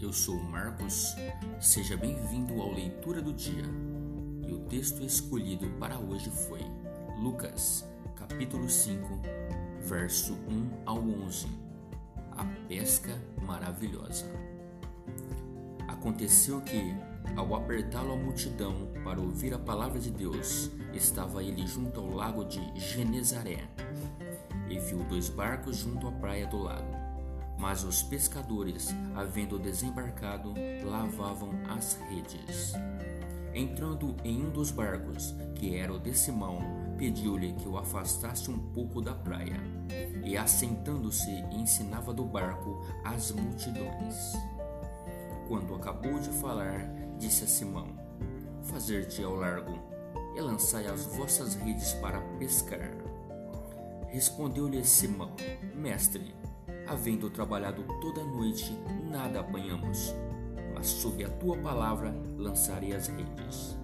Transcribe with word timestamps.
Eu 0.00 0.12
sou 0.12 0.40
Marcos, 0.40 1.16
seja 1.60 1.96
bem-vindo 1.96 2.62
ao 2.62 2.72
Leitura 2.72 3.20
do 3.20 3.32
Dia. 3.32 3.64
E 4.46 4.52
o 4.52 4.60
texto 4.60 5.02
escolhido 5.02 5.68
para 5.80 5.98
hoje 5.98 6.30
foi 6.30 6.60
Lucas, 7.18 7.84
capítulo 8.14 8.68
5, 8.68 9.04
verso 9.80 10.34
1 10.48 10.82
ao 10.86 10.98
11. 10.98 11.48
A 12.36 12.44
pesca 12.68 13.20
maravilhosa. 13.44 14.26
Aconteceu 15.88 16.60
que, 16.60 16.94
ao 17.36 17.56
apertá-lo 17.56 18.12
a 18.12 18.16
multidão 18.16 18.92
para 19.02 19.20
ouvir 19.20 19.54
a 19.54 19.58
palavra 19.58 19.98
de 19.98 20.12
Deus, 20.12 20.70
estava 20.94 21.42
ele 21.42 21.66
junto 21.66 21.98
ao 21.98 22.10
lago 22.10 22.44
de 22.44 22.60
Genezaré 22.78 23.68
e 24.70 24.78
viu 24.78 24.98
dois 25.04 25.28
barcos 25.28 25.78
junto 25.78 26.06
à 26.06 26.12
praia 26.12 26.46
do 26.46 26.58
lago. 26.58 27.11
Mas 27.62 27.84
os 27.84 28.02
pescadores, 28.02 28.92
havendo 29.14 29.56
desembarcado, 29.56 30.52
lavavam 30.84 31.50
as 31.68 31.94
redes. 32.10 32.72
Entrando 33.54 34.16
em 34.24 34.44
um 34.44 34.50
dos 34.50 34.72
barcos, 34.72 35.32
que 35.54 35.76
era 35.76 35.94
o 35.94 35.98
de 36.00 36.12
Simão, 36.12 36.58
pediu-lhe 36.98 37.52
que 37.52 37.68
o 37.68 37.78
afastasse 37.78 38.50
um 38.50 38.58
pouco 38.58 39.00
da 39.00 39.14
praia, 39.14 39.60
e 40.24 40.36
assentando-se 40.36 41.30
ensinava 41.52 42.12
do 42.12 42.24
barco 42.24 42.84
as 43.04 43.30
multidões. 43.30 44.32
Quando 45.46 45.76
acabou 45.76 46.18
de 46.18 46.30
falar, 46.30 46.92
disse 47.16 47.44
a 47.44 47.46
Simão: 47.46 47.86
Fazer-te 48.64 49.22
ao 49.22 49.36
largo, 49.36 49.78
e 50.34 50.40
lançai 50.40 50.88
as 50.88 51.06
vossas 51.06 51.54
redes 51.54 51.92
para 51.92 52.20
pescar. 52.40 52.90
Respondeu-lhe 54.08 54.84
Simão: 54.84 55.30
Mestre, 55.76 56.34
havendo 56.92 57.30
trabalhado 57.30 57.82
toda 58.00 58.22
noite, 58.22 58.78
nada 59.10 59.40
apanhamos, 59.40 60.14
mas 60.74 60.86
sob 60.86 61.24
a 61.24 61.28
tua 61.28 61.56
palavra 61.56 62.14
lançarei 62.36 62.94
as 62.94 63.08
redes. 63.08 63.78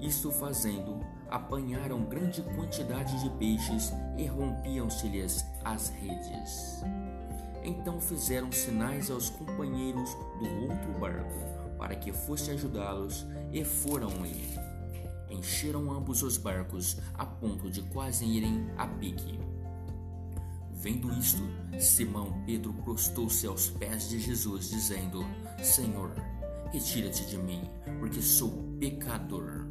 Isto 0.00 0.30
fazendo, 0.30 1.00
apanharam 1.28 2.04
grande 2.04 2.40
quantidade 2.42 3.20
de 3.20 3.28
peixes 3.30 3.92
e 4.16 4.26
rompiam-se-lhes 4.26 5.44
as 5.64 5.88
redes. 5.88 6.82
Então 7.64 8.00
fizeram 8.00 8.50
sinais 8.52 9.10
aos 9.10 9.28
companheiros 9.28 10.14
do 10.38 10.70
outro 10.70 10.98
barco 10.98 11.76
para 11.76 11.96
que 11.96 12.12
fosse 12.12 12.52
ajudá-los 12.52 13.26
e 13.52 13.64
foram 13.64 14.24
ir. 14.24 14.58
Encheram 15.28 15.90
ambos 15.90 16.22
os 16.22 16.38
barcos 16.38 16.96
a 17.14 17.26
ponto 17.26 17.70
de 17.70 17.82
quase 17.82 18.24
irem 18.24 18.70
a 18.78 18.86
pique. 18.86 19.38
Vendo 20.80 21.12
isto, 21.12 21.42
Simão 21.78 22.42
Pedro 22.46 22.72
prostou-se 22.72 23.46
aos 23.46 23.68
pés 23.68 24.08
de 24.08 24.18
Jesus, 24.18 24.70
dizendo: 24.70 25.22
Senhor, 25.62 26.10
retira-te 26.72 27.26
de 27.26 27.36
mim, 27.36 27.60
porque 27.98 28.22
sou 28.22 28.50
pecador. 28.80 29.66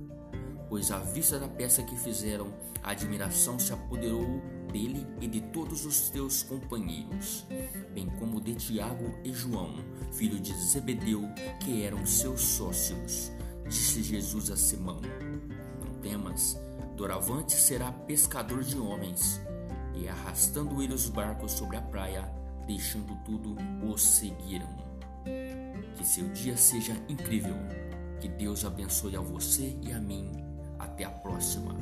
Pois 0.69 0.91
à 0.91 0.99
vista 0.99 1.39
da 1.39 1.47
peça 1.47 1.81
que 1.81 1.95
fizeram, 1.95 2.53
a 2.83 2.91
admiração 2.91 3.57
se 3.57 3.73
apoderou 3.73 4.39
dele 4.71 5.07
e 5.19 5.27
de 5.27 5.41
todos 5.41 5.83
os 5.83 6.11
teus 6.11 6.43
companheiros, 6.43 7.43
bem 7.91 8.07
como 8.19 8.39
de 8.39 8.53
Tiago 8.53 9.11
e 9.23 9.33
João, 9.33 9.83
filho 10.11 10.39
de 10.39 10.53
Zebedeu, 10.53 11.23
que 11.59 11.81
eram 11.81 12.05
seus 12.05 12.39
sócios. 12.39 13.31
Disse 13.67 14.03
Jesus 14.03 14.51
a 14.51 14.55
Simão: 14.55 15.01
Não 15.83 15.91
temas, 16.01 16.55
doravante 16.95 17.53
será 17.53 17.91
pescador 17.91 18.63
de 18.63 18.77
homens 18.77 19.41
arrastando 20.09 20.81
ele 20.81 20.93
os 20.93 21.09
barcos 21.09 21.51
sobre 21.53 21.77
a 21.77 21.81
praia, 21.81 22.29
deixando 22.65 23.15
tudo, 23.23 23.55
os 23.87 24.01
seguiram. 24.01 24.69
Que 25.95 26.05
seu 26.05 26.27
dia 26.29 26.55
seja 26.57 26.93
incrível. 27.07 27.55
Que 28.19 28.27
Deus 28.27 28.65
abençoe 28.65 29.15
a 29.15 29.21
você 29.21 29.77
e 29.81 29.91
a 29.91 29.99
mim. 29.99 30.31
Até 30.77 31.03
a 31.03 31.09
próxima. 31.09 31.75